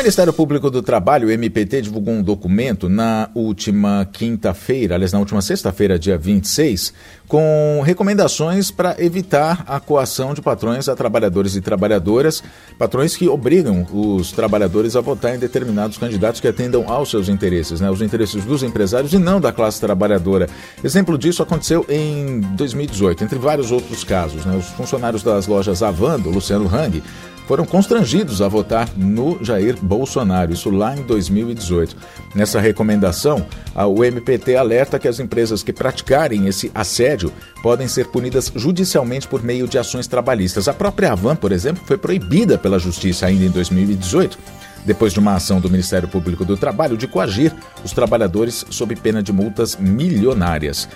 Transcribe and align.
Ministério 0.04 0.34
Público 0.34 0.70
do 0.70 0.82
Trabalho, 0.82 1.30
o 1.30 1.32
MPT, 1.32 1.84
divulgou 1.84 2.14
um 2.14 2.22
documento 2.22 2.90
na 2.90 3.30
última 3.34 4.06
quinta-feira, 4.12 4.96
aliás, 4.96 5.14
na 5.14 5.20
última 5.20 5.42
sexta-feira, 5.42 5.98
dia 5.98 6.18
26, 6.18 6.94
com 7.26 7.82
recomendações 7.86 8.70
para 8.70 9.02
evitar 9.02 9.64
a 9.66 9.80
coação 9.80 10.34
de 10.34 10.42
patrões 10.42 10.90
a 10.90 10.96
trabalhadores 10.96 11.56
e 11.56 11.62
trabalhadoras, 11.62 12.44
patrões 12.78 13.16
que 13.16 13.30
obrigam 13.30 13.88
os 13.94 14.34
trabalhadores 14.34 14.98
a 14.98 15.00
votar 15.00 15.36
em 15.36 15.40
determinados 15.40 15.98
candidatos 15.98 16.42
que 16.42 16.50
atendam 16.50 16.84
aos 16.92 17.10
seus 17.10 17.30
interesses, 17.30 17.80
né, 17.80 17.90
os 17.90 18.02
interesses 18.02 18.44
dos 18.44 18.62
empresários 18.62 19.14
e 19.14 19.18
não 19.18 19.40
da 19.40 19.54
classe 19.54 19.80
trabalhadora. 19.80 20.50
Exemplo 20.84 21.18
disso 21.18 21.42
aconteceu 21.42 21.86
em 21.88 22.42
2018, 22.58 23.24
entre 23.24 23.40
vários 23.40 23.72
outros 23.72 24.04
casos. 24.04 24.46
Né, 24.46 24.58
os 24.58 24.68
funcionários 24.68 25.24
das 25.24 25.48
lojas 25.48 25.82
Avando, 25.82 26.30
Luciano 26.30 26.68
Hang, 26.68 27.02
foram 27.48 27.66
constrangidos 27.66 28.42
a 28.42 28.48
votar 28.48 28.90
no 28.96 29.44
Jair 29.44 29.78
Bolsonaro, 29.82 30.54
isso 30.54 30.70
lá 30.70 30.96
em 30.96 31.02
2018. 31.04 31.96
Nessa 32.36 32.60
recomendação, 32.60 33.46
o 33.76 34.04
MPT 34.04 34.56
alerta 34.56 35.00
que 35.00 35.08
as 35.08 35.20
empresas 35.20 35.62
que 35.62 35.74
praticarem 35.74 36.48
esse 36.48 36.72
assédio 36.74 37.32
podem 37.62 37.88
ser 37.88 38.08
punidas 38.08 38.52
judicialmente 38.56 39.28
por 39.28 39.44
meio 39.44 39.68
de 39.68 39.78
ações 39.78 40.08
trabalhistas. 40.08 40.68
A 40.68 40.74
própria 40.74 41.12
Avan, 41.12 41.36
por 41.36 41.52
exemplo, 41.52 41.84
foi 41.86 41.98
proibida 41.98 42.58
pela 42.58 42.80
Justiça 42.80 43.26
ainda 43.26 43.46
em 43.46 43.50
2018 43.50 44.38
depois 44.86 45.14
de 45.14 45.20
uma 45.20 45.36
ação 45.36 45.60
do 45.60 45.70
Ministério 45.70 46.08
Público 46.08 46.44
do 46.44 46.58
Trabalho 46.58 46.98
de 46.98 47.08
coagir 47.08 47.54
os 47.84 47.92
trabalhadores 47.92 48.66
sob 48.70 48.96
pena 48.96 49.24
de 49.24 49.32
multas 49.32 49.78
milionárias. 49.78 50.90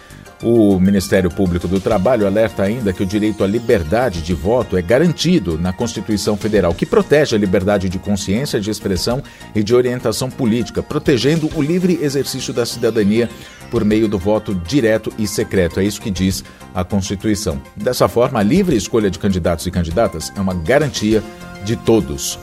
O 0.44 0.80
Ministério 0.80 1.32
Público 1.32 1.68
do 1.68 1.80
Trabalho 1.80 2.28
alerta 2.28 2.62
ainda 2.62 2.94
que 2.94 3.02
o 3.02 3.06
direito 3.06 3.44
à 3.44 3.48
liberdade 3.48 4.22
de 4.22 4.36
voto 4.36 4.78
é 4.78 4.82
garantido 4.84 5.58
na 5.58 5.74
Constituição 5.74 6.38
Federal, 6.38 6.76
que 6.76 6.86
protege 6.86 7.36
a 7.36 7.40
liberdade 7.40 7.90
de 7.90 7.98
consciência, 7.98 8.60
de 8.60 8.70
expressão 8.70 9.24
e 9.56 9.64
de 9.64 9.74
orientação 9.74 10.30
política, 10.30 10.84
protegendo 10.84 11.50
o 11.56 11.62
livre 11.62 11.98
exercício 12.02 12.54
da 12.54 12.68
cidadania 12.68 13.28
por 13.72 13.84
meio 13.84 14.08
do 14.08 14.20
voto 14.20 14.54
direto 14.54 15.12
e 15.18 15.28
secreto. 15.28 15.80
É 15.80 15.84
isso 15.84 16.00
que 16.00 16.12
diz 16.12 16.44
a 16.74 16.84
Constituição. 16.84 17.60
Dessa 17.76 18.08
forma, 18.08 18.40
a 18.40 18.44
livre 18.44 18.76
escolha 18.76 19.10
de 19.10 19.18
candidatos 19.18 19.66
e 19.66 19.72
candidatas 19.72 20.32
é 20.36 20.40
uma 20.40 20.54
garantia 20.54 21.24
de 21.66 21.76
todos. 21.76 22.38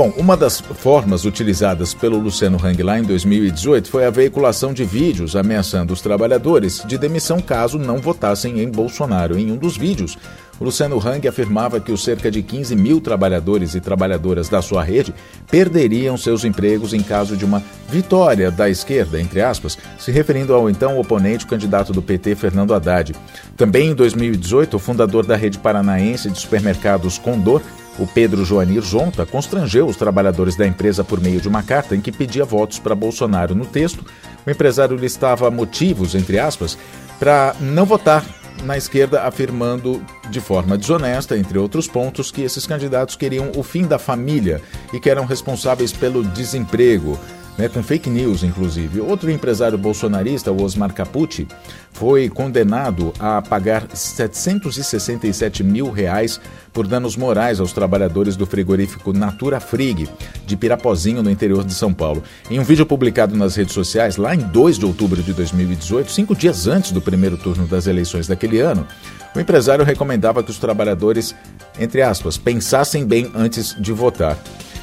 Bom, 0.00 0.14
uma 0.16 0.34
das 0.34 0.62
formas 0.62 1.26
utilizadas 1.26 1.92
pelo 1.92 2.16
Luciano 2.18 2.56
Hang 2.56 2.82
lá 2.82 2.98
em 2.98 3.02
2018 3.02 3.90
foi 3.90 4.06
a 4.06 4.10
veiculação 4.10 4.72
de 4.72 4.82
vídeos 4.82 5.36
ameaçando 5.36 5.92
os 5.92 6.00
trabalhadores 6.00 6.82
de 6.86 6.96
demissão 6.96 7.38
caso 7.38 7.78
não 7.78 7.98
votassem 7.98 8.62
em 8.62 8.70
Bolsonaro. 8.70 9.38
Em 9.38 9.52
um 9.52 9.58
dos 9.58 9.76
vídeos, 9.76 10.16
o 10.58 10.64
Luciano 10.64 10.98
Hang 10.98 11.28
afirmava 11.28 11.80
que 11.80 11.92
os 11.92 12.02
cerca 12.02 12.30
de 12.30 12.42
15 12.42 12.74
mil 12.76 12.98
trabalhadores 12.98 13.74
e 13.74 13.80
trabalhadoras 13.80 14.48
da 14.48 14.62
sua 14.62 14.82
rede 14.82 15.14
perderiam 15.50 16.16
seus 16.16 16.46
empregos 16.46 16.94
em 16.94 17.02
caso 17.02 17.36
de 17.36 17.44
uma 17.44 17.62
vitória 17.86 18.50
da 18.50 18.70
esquerda, 18.70 19.20
entre 19.20 19.42
aspas, 19.42 19.76
se 19.98 20.10
referindo 20.10 20.54
ao 20.54 20.70
então 20.70 20.98
oponente, 20.98 21.46
candidato 21.46 21.92
do 21.92 22.00
PT, 22.00 22.36
Fernando 22.36 22.72
Haddad. 22.72 23.14
Também 23.54 23.90
em 23.90 23.94
2018, 23.94 24.78
o 24.78 24.80
fundador 24.80 25.26
da 25.26 25.36
rede 25.36 25.58
paranaense 25.58 26.30
de 26.30 26.40
supermercados 26.40 27.18
Condor 27.18 27.60
o 28.00 28.06
Pedro 28.06 28.44
Joanir 28.44 28.80
Zonta 28.80 29.26
constrangeu 29.26 29.86
os 29.86 29.96
trabalhadores 29.96 30.56
da 30.56 30.66
empresa 30.66 31.04
por 31.04 31.20
meio 31.20 31.40
de 31.40 31.48
uma 31.48 31.62
carta 31.62 31.94
em 31.94 32.00
que 32.00 32.10
pedia 32.10 32.44
votos 32.44 32.78
para 32.78 32.94
Bolsonaro. 32.94 33.54
No 33.54 33.66
texto, 33.66 34.04
o 34.46 34.50
empresário 34.50 34.96
listava 34.96 35.50
motivos, 35.50 36.14
entre 36.14 36.38
aspas, 36.38 36.78
para 37.18 37.54
não 37.60 37.84
votar 37.84 38.24
na 38.64 38.76
esquerda, 38.76 39.22
afirmando 39.22 40.02
de 40.30 40.40
forma 40.40 40.76
desonesta, 40.76 41.36
entre 41.36 41.58
outros 41.58 41.86
pontos, 41.86 42.30
que 42.30 42.42
esses 42.42 42.66
candidatos 42.66 43.16
queriam 43.16 43.52
o 43.56 43.62
fim 43.62 43.86
da 43.86 43.98
família 43.98 44.60
e 44.92 45.00
que 45.00 45.10
eram 45.10 45.24
responsáveis 45.24 45.92
pelo 45.92 46.24
desemprego 46.24 47.18
né, 47.58 47.68
com 47.68 47.82
fake 47.82 48.08
news, 48.08 48.42
inclusive. 48.42 49.00
Outro 49.00 49.30
empresário 49.30 49.76
bolsonarista, 49.76 50.50
o 50.50 50.62
Osmar 50.62 50.92
Capucci, 50.94 51.46
foi 51.92 52.28
condenado 52.28 53.12
a 53.18 53.42
pagar 53.42 53.86
767 53.92 55.62
mil 55.62 55.90
reais 55.90 56.40
por 56.72 56.86
danos 56.86 57.16
morais 57.16 57.60
aos 57.60 57.72
trabalhadores 57.72 58.36
do 58.36 58.46
frigorífico 58.46 59.12
Natura 59.12 59.60
Frig, 59.60 60.08
de 60.46 60.56
Pirapozinho, 60.56 61.22
no 61.22 61.30
interior 61.30 61.64
de 61.64 61.74
São 61.74 61.92
Paulo. 61.92 62.22
Em 62.50 62.58
um 62.58 62.64
vídeo 62.64 62.86
publicado 62.86 63.36
nas 63.36 63.56
redes 63.56 63.74
sociais, 63.74 64.16
lá 64.16 64.34
em 64.34 64.38
2 64.38 64.78
de 64.78 64.86
outubro 64.86 65.22
de 65.22 65.32
2018, 65.32 66.10
cinco 66.10 66.34
dias 66.34 66.66
antes 66.66 66.92
do 66.92 67.00
primeiro 67.00 67.36
turno 67.36 67.66
das 67.66 67.86
eleições 67.86 68.26
daquele 68.26 68.60
ano, 68.60 68.86
o 69.34 69.40
empresário 69.40 69.84
recomendava 69.84 70.42
que 70.42 70.50
os 70.50 70.58
trabalhadores, 70.58 71.34
entre 71.78 72.02
aspas, 72.02 72.36
pensassem 72.36 73.04
bem 73.04 73.30
antes 73.34 73.76
de 73.78 73.92
votar. 73.92 74.38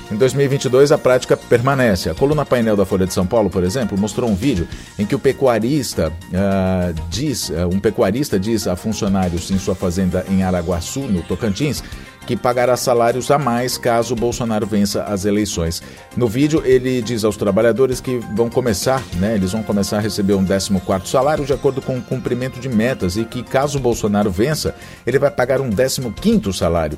Em 0.09 0.16
2022, 0.16 0.94
a 0.94 0.97
prática 0.97 1.35
permanece. 1.35 2.09
A 2.09 2.16
coluna 2.16 2.45
painel 2.45 2.78
da 2.78 2.85
Folha 2.85 3.06
de 3.06 3.13
São 3.13 3.28
Paulo, 3.28 3.50
por 3.50 3.62
exemplo, 3.62 3.97
mostrou 3.97 4.29
um 4.29 4.35
vídeo 4.35 4.66
em 4.97 5.06
que 5.06 5.13
o 5.13 5.19
pecuarista 5.19 6.09
uh, 6.12 7.01
diz, 7.09 7.50
uh, 7.50 7.68
um 7.69 7.78
pecuarista 7.78 8.40
diz 8.40 8.68
a 8.68 8.78
funcionários 8.78 9.51
em 9.51 9.59
sua 9.59 9.75
fazenda 9.75 10.25
em 10.29 10.44
Araguaçu, 10.44 11.01
no 11.01 11.22
Tocantins, 11.23 11.84
que 12.25 12.38
pagará 12.38 12.78
salários 12.78 13.29
a 13.31 13.38
mais 13.38 13.78
caso 13.78 14.16
Bolsonaro 14.16 14.66
vença 14.66 15.03
as 15.03 15.25
eleições. 15.25 15.84
No 16.16 16.28
vídeo, 16.28 16.62
ele 16.66 17.01
diz 17.01 17.25
aos 17.25 17.35
trabalhadores 17.35 18.00
que 18.00 18.18
vão 18.34 18.50
começar, 18.50 19.03
né, 19.16 19.35
eles 19.35 19.51
vão 19.51 19.63
começar 19.63 19.97
a 19.97 20.01
receber 20.01 20.35
um 20.35 20.45
14º 20.45 21.06
salário 21.06 21.45
de 21.45 21.51
acordo 21.51 21.81
com 21.81 21.97
o 21.97 22.01
cumprimento 22.01 22.62
de 22.62 22.69
metas 22.69 23.18
e 23.18 23.25
que 23.25 23.44
caso 23.44 23.78
Bolsonaro 23.78 24.31
vença, 24.31 24.74
ele 25.06 25.19
vai 25.19 25.31
pagar 25.31 25.59
um 25.59 25.69
15º 25.69 26.53
salário. 26.53 26.97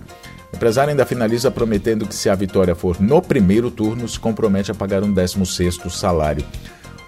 O 0.51 0.55
empresário 0.55 0.91
ainda 0.91 1.05
finaliza 1.05 1.51
prometendo 1.51 2.07
que, 2.07 2.15
se 2.15 2.29
a 2.29 2.35
vitória 2.35 2.75
for 2.75 2.99
no 2.99 3.21
primeiro 3.21 3.69
turno, 3.69 4.07
se 4.07 4.19
compromete 4.19 4.71
a 4.71 4.75
pagar 4.75 5.03
um 5.03 5.13
16º 5.13 5.89
salário. 5.89 6.43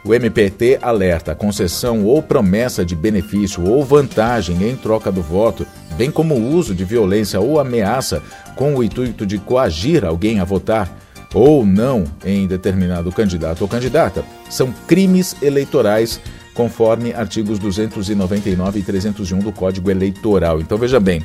O 0.04 0.14
MPT 0.14 0.80
alerta 0.82 1.36
concessão 1.36 2.04
ou 2.06 2.24
promessa 2.24 2.84
de 2.84 2.96
benefício 2.96 3.68
ou 3.68 3.86
vantagem 3.86 4.68
em 4.68 4.76
troca 4.76 5.12
do 5.12 5.22
voto, 5.22 5.66
bem 5.96 6.10
como 6.10 6.34
o 6.34 6.56
uso 6.56 6.74
de 6.74 6.84
violência 6.84 7.40
ou 7.40 7.60
ameaça 7.60 8.22
com 8.56 8.76
o 8.76 8.84
intuito 8.84 9.26
de 9.28 9.38
coagir 9.38 10.04
alguém 10.04 10.40
a 10.40 10.44
votar 10.44 10.90
ou 11.34 11.66
não 11.66 12.04
em 12.26 12.48
determinado 12.48 13.12
candidato 13.12 13.62
ou 13.62 13.68
candidata, 13.68 14.26
são 14.50 14.74
crimes 14.88 15.36
eleitorais 15.42 16.20
conforme 16.54 17.14
artigos 17.14 17.60
299 17.60 18.80
e 18.80 18.84
301 18.84 19.40
do 19.40 19.52
Código 19.52 19.90
Eleitoral. 19.90 20.60
Então 20.60 20.78
veja 20.78 21.00
bem, 21.00 21.24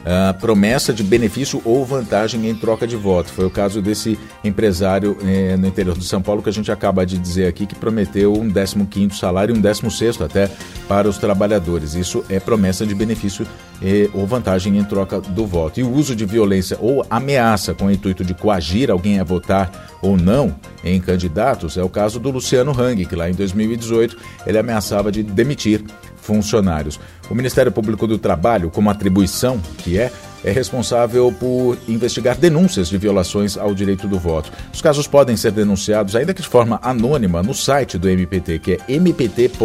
uh, 0.00 0.38
promessa 0.38 0.92
de 0.92 1.02
benefício 1.02 1.60
ou 1.64 1.84
vantagem 1.84 2.48
em 2.48 2.54
troca 2.54 2.86
de 2.86 2.96
voto. 2.96 3.32
Foi 3.32 3.44
o 3.44 3.50
caso 3.50 3.80
desse 3.80 4.18
empresário 4.42 5.16
eh, 5.22 5.56
no 5.56 5.66
interior 5.66 5.96
de 5.96 6.04
São 6.04 6.22
Paulo 6.22 6.42
que 6.42 6.48
a 6.48 6.52
gente 6.52 6.70
acaba 6.70 7.04
de 7.04 7.18
dizer 7.18 7.46
aqui 7.46 7.66
que 7.66 7.74
prometeu 7.74 8.32
um 8.32 8.50
15º 8.50 9.12
salário 9.12 9.54
e 9.54 9.58
um 9.58 9.62
16º 9.62 10.24
até 10.24 10.50
para 10.88 11.08
os 11.08 11.18
trabalhadores. 11.18 11.94
Isso 11.94 12.24
é 12.28 12.40
promessa 12.40 12.86
de 12.86 12.94
benefício 12.94 13.46
eh, 13.82 14.08
ou 14.14 14.26
vantagem 14.26 14.78
em 14.78 14.84
troca 14.84 15.20
do 15.20 15.46
voto. 15.46 15.80
E 15.80 15.82
o 15.82 15.92
uso 15.92 16.14
de 16.14 16.24
violência 16.24 16.76
ou 16.80 17.04
ameaça 17.10 17.74
com 17.74 17.86
o 17.86 17.90
intuito 17.90 18.24
de 18.24 18.34
coagir 18.34 18.90
alguém 18.90 19.20
a 19.20 19.24
votar 19.24 19.70
ou 20.02 20.16
não 20.16 20.54
em 20.82 21.00
candidatos 21.00 21.76
é 21.76 21.82
o 21.82 21.88
caso 21.88 22.18
do 22.18 22.30
Luciano 22.30 22.72
Hang, 22.78 23.04
que 23.04 23.14
lá 23.14 23.28
em 23.28 23.34
2018 23.34 24.16
ele 24.46 24.58
ameaçava 24.58 25.12
de 25.12 25.22
demitir 25.22 25.84
funcionários. 26.20 27.00
O 27.28 27.34
Ministério 27.34 27.72
Público 27.72 28.06
do 28.06 28.18
Trabalho, 28.18 28.70
como 28.70 28.90
atribuição 28.90 29.60
que 29.78 29.98
é, 29.98 30.10
é 30.44 30.50
responsável 30.50 31.32
por 31.32 31.76
investigar 31.88 32.36
denúncias 32.36 32.88
de 32.88 32.98
violações 32.98 33.56
ao 33.56 33.74
direito 33.74 34.08
do 34.08 34.18
voto. 34.18 34.50
Os 34.72 34.80
casos 34.80 35.06
podem 35.06 35.36
ser 35.36 35.52
denunciados, 35.52 36.16
ainda 36.16 36.32
que 36.32 36.42
de 36.42 36.48
forma 36.48 36.80
anônima, 36.82 37.42
no 37.42 37.54
site 37.54 37.98
do 37.98 38.08
MPT, 38.08 38.58
que 38.58 38.72
é 38.72 38.78
mpt.mp.br. 38.88 39.60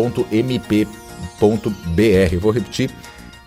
Vou 2.39 2.51
repetir: 2.51 2.91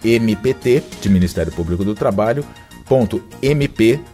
mpt, 0.03 0.83
de 1.01 1.09
Ministério 1.09 1.53
Público 1.53 1.85
do 1.85 1.95
Trabalho, 1.95 2.45
.mp.br. 3.43 4.09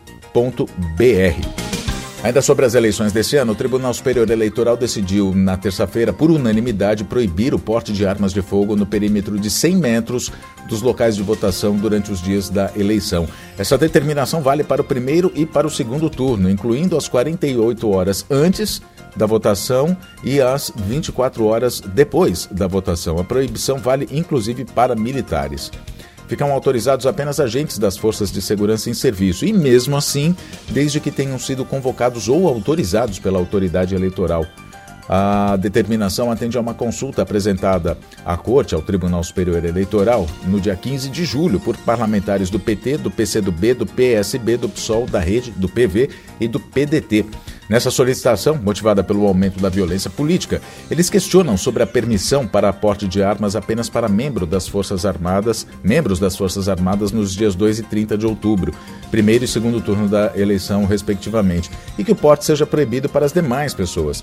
Ainda 2.25 2.41
sobre 2.41 2.65
as 2.65 2.75
eleições 2.75 3.13
deste 3.13 3.37
ano, 3.37 3.53
o 3.53 3.55
Tribunal 3.55 3.93
Superior 3.93 4.31
Eleitoral 4.31 4.79
decidiu, 4.79 5.35
na 5.35 5.59
terça-feira, 5.59 6.11
por 6.11 6.31
unanimidade, 6.31 7.05
proibir 7.05 7.53
o 7.53 7.59
porte 7.59 7.93
de 7.93 8.07
armas 8.07 8.33
de 8.33 8.41
fogo 8.41 8.75
no 8.75 8.87
perímetro 8.87 9.39
de 9.39 9.51
100 9.51 9.77
metros 9.77 10.33
dos 10.67 10.81
locais 10.81 11.17
de 11.17 11.23
votação 11.23 11.77
durante 11.77 12.11
os 12.11 12.23
dias 12.23 12.49
da 12.49 12.71
eleição. 12.75 13.29
Essa 13.59 13.77
determinação 13.77 14.41
vale 14.41 14.65
para 14.65 14.81
o 14.81 14.85
primeiro 14.85 15.31
e 15.35 15.45
para 15.45 15.67
o 15.67 15.71
segundo 15.71 16.09
turno, 16.09 16.49
incluindo 16.49 16.97
as 16.97 17.09
48 17.09 17.91
horas 17.91 18.25
antes 18.31 18.81
da 19.15 19.27
votação 19.27 19.95
e 20.25 20.41
as 20.41 20.73
24 20.75 21.45
horas 21.45 21.79
depois 21.79 22.49
da 22.51 22.67
votação. 22.67 23.19
A 23.19 23.25
proibição 23.25 23.77
vale 23.77 24.09
inclusive 24.11 24.65
para 24.65 24.97
militares 24.97 25.71
ficam 26.27 26.53
autorizados 26.53 27.07
apenas 27.07 27.41
agentes 27.41 27.79
das 27.79 27.97
forças 27.97 28.31
de 28.31 28.41
segurança 28.41 28.91
em 28.91 28.95
serviço, 28.95 29.45
e 29.45 29.53
mesmo 29.53 29.97
assim, 29.97 30.37
desde 30.71 31.01
que 31.01 31.11
tenham 31.11 31.39
sido 31.39 31.65
convocados 31.65 32.29
ou 32.29 32.49
autorizados 32.49 33.19
pela 33.19 33.39
autoridade 33.39 33.95
eleitoral. 33.95 34.47
A 35.09 35.57
determinação 35.57 36.31
atende 36.31 36.57
a 36.57 36.61
uma 36.61 36.73
consulta 36.73 37.23
apresentada 37.23 37.99
à 38.25 38.37
Corte, 38.37 38.75
ao 38.75 38.81
Tribunal 38.81 39.23
Superior 39.23 39.63
Eleitoral, 39.63 40.27
no 40.47 40.59
dia 40.59 40.75
15 40.75 41.11
de 41.11 41.25
julho, 41.25 41.61
por 41.61 41.77
parlamentares 41.77 42.49
do 42.49 42.59
PT, 42.59 42.99
do 42.99 43.11
PCdoB, 43.11 43.75
do 43.75 43.87
PSB, 43.87 44.57
do 44.57 44.69
PSOL, 44.69 45.07
da 45.07 45.21
Rede, 45.21 45.51
do 45.51 45.69
PV 45.69 46.09
e 46.41 46.49
do 46.49 46.59
PDT. 46.59 47.27
Nessa 47.69 47.91
solicitação, 47.91 48.57
motivada 48.63 49.03
pelo 49.03 49.27
aumento 49.27 49.59
da 49.59 49.71
violência 49.71 50.11
política, 50.11 50.61
eles 50.91 51.09
questionam 51.09 51.57
sobre 51.57 51.83
a 51.83 51.87
permissão 51.87 52.47
para 52.47 52.69
aporte 52.69 53.09
de 53.09 53.23
armas 53.23 53.57
apenas 53.57 53.89
para 53.89 54.09
membros 54.09 54.49
das 54.49 54.69
Forças 54.69 55.07
Armadas, 55.07 55.67
membros 55.83 56.19
das 56.19 56.37
Forças 56.37 56.69
Armadas 56.69 57.11
nos 57.11 57.35
dias 57.35 57.55
2 57.55 57.79
e 57.79 57.83
30 57.85 58.19
de 58.19 58.27
outubro, 58.27 58.75
primeiro 59.11 59.45
e 59.45 59.49
segundo 59.49 59.81
turno 59.81 60.09
da 60.09 60.33
eleição, 60.37 60.85
respectivamente, 60.85 61.71
e 61.99 62.05
que 62.05 62.13
o 62.13 62.17
porte 62.17 62.45
seja 62.45 62.67
proibido 62.67 63.09
para 63.09 63.25
as 63.25 63.33
demais 63.33 63.73
pessoas. 63.73 64.23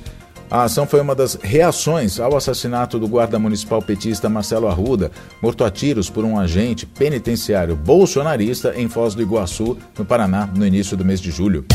A 0.50 0.64
ação 0.64 0.86
foi 0.86 1.00
uma 1.00 1.16
das 1.16 1.36
reações 1.36 2.20
ao 2.20 2.36
assassinato 2.36 3.00
do 3.00 3.08
guarda 3.08 3.40
municipal 3.40 3.82
petista 3.82 4.30
Marcelo 4.30 4.68
Arruda, 4.68 5.10
morto 5.42 5.64
a 5.64 5.72
tiros 5.72 6.10
por 6.10 6.26
um 6.26 6.38
agente 6.38 6.86
penitenciário 6.86 7.76
bolsonarista 7.76 8.74
em 8.76 8.90
Foz 8.90 9.16
do 9.16 9.22
Iguaçu, 9.22 9.78
no 9.98 10.06
Paraná, 10.06 10.48
no 10.54 10.68
início 10.68 10.98
do 10.98 11.06
mês 11.06 11.22
de 11.22 11.32
julho. 11.32 11.66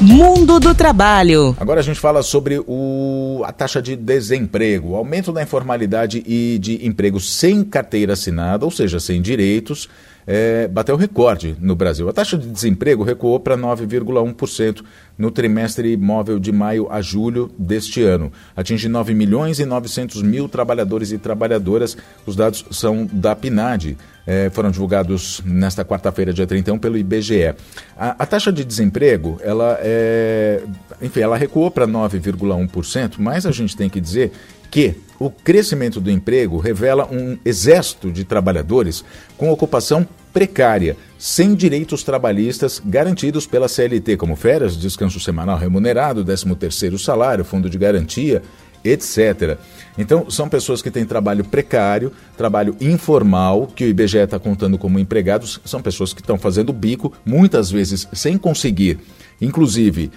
Mundo 0.00 0.60
do 0.60 0.74
Trabalho. 0.74 1.56
Agora 1.58 1.80
a 1.80 1.82
gente 1.82 1.98
fala 1.98 2.22
sobre 2.22 2.62
o, 2.66 3.42
a 3.46 3.52
taxa 3.52 3.80
de 3.80 3.96
desemprego, 3.96 4.94
aumento 4.94 5.32
da 5.32 5.42
informalidade 5.42 6.22
e 6.26 6.58
de 6.58 6.86
emprego 6.86 7.18
sem 7.18 7.64
carteira 7.64 8.12
assinada, 8.12 8.66
ou 8.66 8.70
seja, 8.70 9.00
sem 9.00 9.22
direitos, 9.22 9.88
é, 10.26 10.66
bateu 10.66 10.96
recorde 10.96 11.56
no 11.60 11.76
Brasil. 11.76 12.08
A 12.08 12.12
taxa 12.12 12.36
de 12.36 12.48
desemprego 12.48 13.04
recuou 13.04 13.38
para 13.38 13.56
9,1% 13.56 14.82
no 15.16 15.30
trimestre 15.30 15.96
móvel 15.96 16.38
de 16.38 16.50
maio 16.50 16.90
a 16.90 17.00
julho 17.00 17.50
deste 17.56 18.02
ano. 18.02 18.32
Atinge 18.56 18.88
9 18.88 19.14
milhões 19.14 19.60
e 19.60 19.64
900 19.64 20.22
mil 20.22 20.48
trabalhadores 20.48 21.12
e 21.12 21.18
trabalhadoras. 21.18 21.96
Os 22.26 22.34
dados 22.34 22.64
são 22.72 23.08
da 23.10 23.36
PNAD. 23.36 23.96
É, 24.26 24.50
foram 24.50 24.72
divulgados 24.72 25.40
nesta 25.44 25.84
quarta-feira, 25.84 26.32
dia 26.32 26.48
31, 26.48 26.78
pelo 26.78 26.98
IBGE. 26.98 27.54
A, 27.96 28.16
a, 28.18 28.26
taxa 28.26 28.52
de 28.52 28.64
desemprego, 28.64 29.38
ela 29.40 29.78
é, 29.80 30.64
enfim, 31.00 31.20
ela 31.20 31.36
recuou 31.36 31.70
para 31.70 31.86
9,1%, 31.86 33.14
mas 33.18 33.46
a 33.46 33.52
gente 33.52 33.76
tem 33.76 33.88
que 33.88 34.00
dizer 34.00 34.32
que 34.68 34.96
o 35.18 35.30
crescimento 35.30 36.00
do 36.00 36.10
emprego 36.10 36.58
revela 36.58 37.08
um 37.10 37.38
exército 37.44 38.10
de 38.10 38.24
trabalhadores 38.24 39.04
com 39.36 39.50
ocupação 39.50 40.06
precária, 40.32 40.96
sem 41.18 41.54
direitos 41.54 42.02
trabalhistas 42.02 42.80
garantidos 42.84 43.46
pela 43.46 43.68
CLT, 43.68 44.16
como 44.16 44.36
férias, 44.36 44.76
descanso 44.76 45.18
semanal 45.18 45.56
remunerado, 45.56 46.24
13º 46.24 46.98
salário, 46.98 47.44
fundo 47.44 47.70
de 47.70 47.78
garantia, 47.78 48.42
etc. 48.84 49.58
Então, 49.96 50.30
são 50.30 50.48
pessoas 50.48 50.82
que 50.82 50.90
têm 50.90 51.04
trabalho 51.04 51.44
precário, 51.44 52.12
trabalho 52.36 52.76
informal, 52.80 53.66
que 53.66 53.84
o 53.84 53.88
IBGE 53.88 54.18
está 54.18 54.38
contando 54.38 54.76
como 54.76 54.98
empregados, 54.98 55.60
são 55.64 55.80
pessoas 55.80 56.12
que 56.12 56.20
estão 56.20 56.38
fazendo 56.38 56.72
bico, 56.72 57.12
muitas 57.24 57.70
vezes 57.70 58.06
sem 58.12 58.36
conseguir, 58.36 58.98
inclusive, 59.40 60.10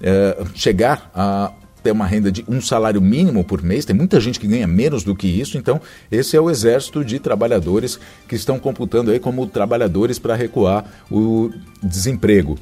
eh, 0.00 0.44
chegar 0.54 1.10
a 1.14 1.52
ter 1.84 1.92
uma 1.92 2.06
renda 2.06 2.32
de 2.32 2.42
um 2.48 2.62
salário 2.62 3.00
mínimo 3.00 3.44
por 3.44 3.62
mês, 3.62 3.84
tem 3.84 3.94
muita 3.94 4.18
gente 4.18 4.40
que 4.40 4.46
ganha 4.46 4.66
menos 4.66 5.04
do 5.04 5.14
que 5.14 5.28
isso, 5.28 5.58
então 5.58 5.80
esse 6.10 6.34
é 6.34 6.40
o 6.40 6.50
exército 6.50 7.04
de 7.04 7.18
trabalhadores 7.18 8.00
que 8.26 8.34
estão 8.34 8.58
computando 8.58 9.10
aí 9.10 9.20
como 9.20 9.46
trabalhadores 9.46 10.18
para 10.18 10.34
recuar 10.34 10.86
o 11.10 11.52
desemprego. 11.82 12.58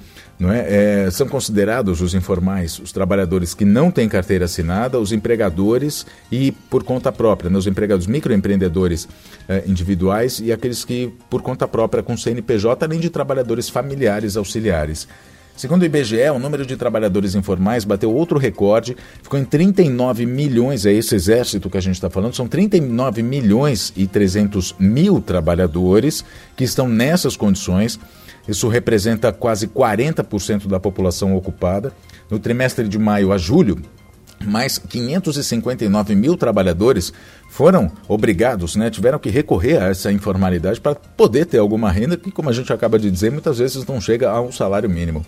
É? 0.51 1.05
é? 1.07 1.11
são 1.13 1.29
considerados 1.29 2.01
os 2.01 2.15
informais 2.15 2.77
os 2.81 2.91
trabalhadores 2.91 3.55
que 3.55 3.65
não 3.65 3.93
têm 3.93 4.09
carteira 4.09 4.47
assinada, 4.47 4.99
os 4.99 5.13
empregadores 5.13 6.05
e 6.33 6.51
por 6.51 6.83
conta 6.83 7.13
própria, 7.13 7.49
né? 7.49 7.57
os 7.57 7.69
empregados 7.69 8.09
microempreendedores 8.09 9.07
é, 9.49 9.63
individuais 9.69 10.41
e 10.41 10.51
aqueles 10.51 10.85
que 10.85 11.13
por 11.31 11.43
conta 11.43 11.69
própria 11.69 12.03
com 12.03 12.17
CNPJ, 12.17 12.85
além 12.85 12.99
de 12.99 13.09
trabalhadores 13.09 13.69
familiares 13.69 14.37
auxiliares. 14.37 15.07
Segundo 15.57 15.83
o 15.83 15.85
IBGE, 15.85 16.31
o 16.35 16.39
número 16.39 16.65
de 16.67 16.77
trabalhadores 16.77 17.35
informais 17.35 17.85
bateu 17.85 18.13
outro 18.13 18.39
recorde, 18.39 18.97
ficou 19.23 19.39
em 19.39 19.45
39 19.45 20.25
milhões, 20.27 20.87
é 20.87 20.93
esse 20.93 21.15
exército 21.15 21.69
que 21.69 21.77
a 21.77 21.81
gente 21.81 21.95
está 21.95 22.09
falando, 22.09 22.35
são 22.35 22.49
39 22.49 23.23
milhões 23.23 23.93
e 23.95 24.07
300 24.07 24.75
mil 24.79 25.21
trabalhadores 25.21 26.25
que 26.57 26.65
estão 26.65 26.89
nessas 26.89 27.37
condições. 27.37 28.01
Isso 28.49 28.67
representa 28.69 29.33
quase 29.33 29.69
40% 29.69 30.67
da 30.67 30.81
população 30.81 31.37
ocupada. 31.37 31.93
No 32.31 32.39
trimestre 32.39 32.89
de 32.89 32.99
maio 32.99 33.31
a 33.31 33.39
julho, 33.39 33.81
mais 34.45 34.79
559 34.79 36.15
mil 36.15 36.37
trabalhadores 36.37 37.13
foram 37.49 37.91
obrigados, 38.09 38.77
né, 38.77 38.91
tiveram 38.91 39.19
que 39.19 39.31
recorrer 39.31 39.81
a 39.81 39.89
essa 39.89 40.11
informalidade 40.11 40.81
para 40.81 40.95
poder 40.95 41.47
ter 41.47 41.59
alguma 41.59 41.91
renda 41.91 42.17
que, 42.17 42.31
como 42.31 42.49
a 42.49 42.53
gente 42.53 42.73
acaba 42.73 42.99
de 42.99 43.11
dizer, 43.11 43.31
muitas 43.31 43.59
vezes 43.59 43.85
não 43.87 44.01
chega 44.01 44.31
a 44.31 44.41
um 44.41 44.51
salário 44.51 44.89
mínimo. 44.89 45.25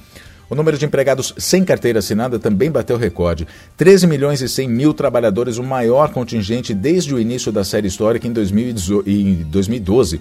O 0.48 0.54
número 0.54 0.76
de 0.76 0.84
empregados 0.84 1.34
sem 1.38 1.64
carteira 1.64 2.00
assinada 2.00 2.38
também 2.38 2.70
bateu 2.70 2.96
recorde. 2.96 3.46
13 3.76 4.06
milhões 4.06 4.40
e 4.42 4.48
100 4.48 4.68
mil 4.68 4.92
trabalhadores, 4.92 5.56
o 5.56 5.62
maior 5.62 6.10
contingente 6.12 6.74
desde 6.74 7.14
o 7.14 7.18
início 7.18 7.50
da 7.50 7.64
série 7.64 7.88
histórica 7.88 8.28
em 8.28 8.32
2012. 8.32 10.20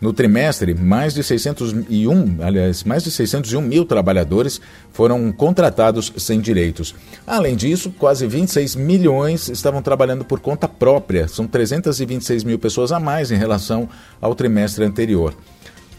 No 0.00 0.14
trimestre, 0.14 0.72
mais 0.72 1.12
de 1.12 1.22
601, 1.22 2.42
aliás, 2.42 2.84
mais 2.84 3.04
de 3.04 3.10
601 3.10 3.60
mil 3.60 3.84
trabalhadores 3.84 4.58
foram 4.92 5.30
contratados 5.30 6.10
sem 6.16 6.40
direitos. 6.40 6.94
Além 7.26 7.54
disso, 7.54 7.92
quase 7.98 8.26
26 8.26 8.76
milhões 8.76 9.50
estavam 9.50 9.82
trabalhando 9.82 10.24
por 10.24 10.40
conta 10.40 10.66
própria. 10.66 11.28
São 11.28 11.46
326 11.46 12.44
mil 12.44 12.58
pessoas 12.58 12.92
a 12.92 12.98
mais 12.98 13.30
em 13.30 13.36
relação 13.36 13.90
ao 14.22 14.34
trimestre 14.34 14.84
anterior. 14.84 15.34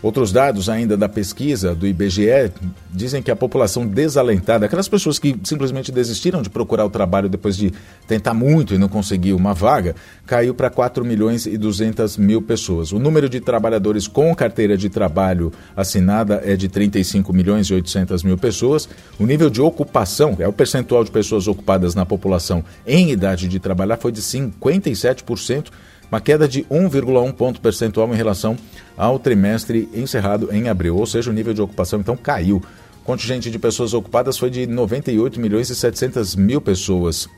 Outros 0.02 0.32
dados 0.32 0.68
ainda 0.68 0.98
da 0.98 1.08
pesquisa 1.08 1.76
do 1.76 1.86
IBGE 1.86 2.52
dizem 2.92 3.22
que 3.22 3.30
a 3.30 3.36
população 3.36 3.86
desalentada, 3.86 4.66
aquelas 4.66 4.88
pessoas 4.88 5.20
que 5.20 5.38
simplesmente 5.44 5.92
desistiram 5.92 6.42
de 6.42 6.50
procurar 6.50 6.86
o 6.86 6.90
trabalho 6.90 7.30
depois 7.30 7.56
de 7.56 7.72
tentar 8.08 8.34
muito 8.34 8.74
e 8.74 8.80
não 8.80 8.90
conseguir 8.90 9.34
uma 9.34 9.54
vaga, 9.54 9.96
caiu 10.26 10.56
para 10.56 10.72
4 10.72 11.06
milhões 11.06 11.46
e 11.46 11.56
200 11.56 12.18
mil 12.18 12.42
pessoas. 12.42 12.92
O 12.92 12.98
número 12.98 13.30
de 13.30 13.40
trabalhadores 13.40 14.08
com 14.08 14.34
carteira 14.34 14.76
de 14.76 14.90
trabalho 14.90 15.52
assinada 15.76 16.42
é 16.44 16.56
de 16.56 16.68
35 16.68 17.32
milhões 17.32 17.68
e 17.68 17.74
800 17.76 18.24
mil 18.24 18.38
pessoas. 18.40 18.90
O 19.20 19.26
nível 19.28 19.52
de 19.52 19.62
ocupação, 19.62 20.36
é 20.40 20.48
o 20.48 20.54
percentual 20.54 21.04
de 21.04 21.12
pessoas 21.12 21.48
ocupadas 21.48 21.94
na 21.94 22.08
população 22.08 22.64
em 22.88 23.12
idade 23.12 23.48
de 23.48 23.60
trabalhar, 23.60 23.98
foi 23.98 24.12
de 24.12 24.22
57% 24.22 25.66
uma 26.12 26.20
queda 26.20 26.48
de 26.48 26.64
1,1 26.64 27.34
ponto 27.34 27.62
percentual 27.62 28.14
em 28.14 28.18
relação 28.18 28.58
ao 28.98 29.18
trimestre 29.18 29.88
encerrado 29.94 30.50
em 30.52 30.68
abril, 30.68 30.98
ou 30.98 31.06
seja, 31.06 31.30
o 31.30 31.34
nível 31.34 31.54
de 31.54 31.62
ocupação 31.62 32.02
então 32.02 32.18
caiu. 32.18 32.62
O 33.02 33.04
contingente 33.04 33.50
de 33.50 33.58
pessoas 33.58 33.94
ocupadas 33.94 34.38
foi 34.38 34.50
de 34.50 34.68
98 34.68 35.40
milhões 35.40 35.70
e 35.70 35.76
700 35.76 36.36
mil 36.36 36.60
pessoas. 36.60 37.30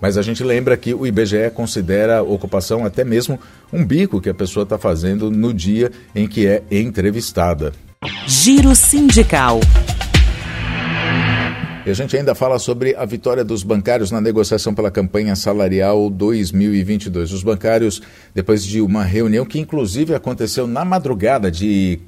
Mas 0.00 0.18
a 0.18 0.22
gente 0.22 0.42
lembra 0.42 0.76
que 0.76 0.92
o 0.92 1.06
IBGE 1.06 1.50
considera 1.54 2.22
ocupação 2.22 2.84
até 2.84 3.04
mesmo 3.04 3.38
um 3.72 3.84
bico 3.84 4.20
que 4.20 4.30
a 4.30 4.34
pessoa 4.34 4.64
está 4.64 4.76
fazendo 4.76 5.30
no 5.30 5.54
dia 5.54 5.92
em 6.12 6.26
que 6.26 6.44
é 6.46 6.62
entrevistada. 6.70 7.72
Giro 8.26 8.74
Sindical. 8.74 9.60
E 11.84 11.90
a 11.90 11.94
gente 11.94 12.16
ainda 12.16 12.32
fala 12.32 12.60
sobre 12.60 12.94
a 12.94 13.04
vitória 13.04 13.44
dos 13.44 13.64
bancários 13.64 14.12
na 14.12 14.20
negociação 14.20 14.72
pela 14.72 14.88
campanha 14.88 15.34
salarial 15.34 16.08
2022. 16.08 17.32
Os 17.32 17.42
bancários, 17.42 18.00
depois 18.32 18.64
de 18.64 18.80
uma 18.80 19.02
reunião 19.02 19.44
que 19.44 19.58
inclusive 19.58 20.14
aconteceu 20.14 20.68
na 20.68 20.84
madrugada 20.84 21.50
de 21.50 21.98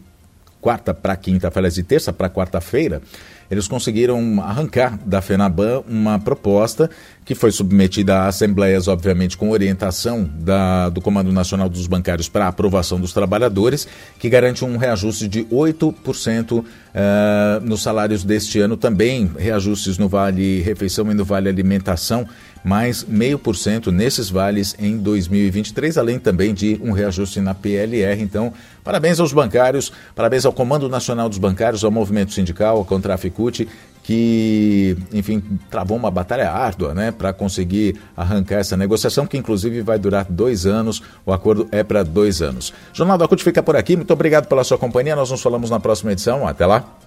quarta 0.64 0.94
para 0.94 1.14
quinta-feira, 1.14 1.70
de 1.70 1.82
terça 1.82 2.10
para 2.10 2.30
quarta-feira, 2.30 3.02
eles 3.50 3.68
conseguiram 3.68 4.42
arrancar 4.42 4.98
da 5.04 5.20
FENABAN 5.20 5.82
uma 5.86 6.18
proposta 6.18 6.88
que 7.22 7.34
foi 7.34 7.52
submetida 7.52 8.20
a 8.20 8.28
assembleias, 8.28 8.88
obviamente, 8.88 9.36
com 9.36 9.50
orientação 9.50 10.26
da, 10.38 10.88
do 10.88 11.02
Comando 11.02 11.30
Nacional 11.30 11.68
dos 11.68 11.86
Bancários 11.86 12.30
para 12.30 12.48
aprovação 12.48 12.98
dos 12.98 13.12
trabalhadores, 13.12 13.86
que 14.18 14.30
garante 14.30 14.64
um 14.64 14.78
reajuste 14.78 15.28
de 15.28 15.44
8% 15.44 16.60
uh, 16.60 16.64
eh, 16.94 17.60
nos 17.62 17.82
salários 17.82 18.24
deste 18.24 18.58
ano, 18.58 18.74
também 18.74 19.30
reajustes 19.38 19.98
no 19.98 20.08
Vale 20.08 20.62
Refeição 20.62 21.10
e 21.10 21.14
no 21.14 21.26
Vale 21.26 21.50
Alimentação, 21.50 22.26
mais 22.64 23.04
meio 23.04 23.38
por 23.38 23.54
cento 23.54 23.92
nesses 23.92 24.30
vales 24.30 24.74
em 24.78 24.96
2023, 24.96 25.98
além 25.98 26.18
também 26.18 26.54
de 26.54 26.80
um 26.82 26.92
reajuste 26.92 27.38
na 27.40 27.54
PLR. 27.54 28.22
Então, 28.22 28.54
parabéns 28.82 29.20
aos 29.20 29.34
bancários, 29.34 29.92
parabéns 30.14 30.46
ao 30.46 30.52
Comando 30.52 30.88
Nacional 30.88 31.28
dos 31.28 31.36
Bancários, 31.36 31.84
ao 31.84 31.90
Movimento 31.90 32.32
Sindical, 32.32 32.78
ao 32.78 32.84
Contraficute, 32.84 33.68
que, 34.02 34.96
enfim, 35.12 35.42
travou 35.70 35.96
uma 35.96 36.10
batalha 36.10 36.50
árdua 36.50 36.94
né, 36.94 37.10
para 37.10 37.32
conseguir 37.32 38.00
arrancar 38.16 38.56
essa 38.56 38.76
negociação, 38.76 39.26
que 39.26 39.36
inclusive 39.36 39.82
vai 39.82 39.98
durar 39.98 40.26
dois 40.28 40.66
anos. 40.66 41.02
O 41.24 41.32
acordo 41.32 41.68
é 41.70 41.82
para 41.82 42.02
dois 42.02 42.40
anos. 42.40 42.72
Jornal 42.92 43.18
da 43.18 43.28
CUT 43.28 43.42
fica 43.42 43.62
por 43.62 43.76
aqui. 43.76 43.96
Muito 43.96 44.12
obrigado 44.12 44.46
pela 44.46 44.64
sua 44.64 44.78
companhia. 44.78 45.16
Nós 45.16 45.30
nos 45.30 45.42
falamos 45.42 45.70
na 45.70 45.80
próxima 45.80 46.12
edição. 46.12 46.46
Até 46.46 46.66
lá. 46.66 47.03